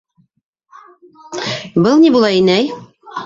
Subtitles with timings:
[1.87, 2.73] Был ни була, инәй?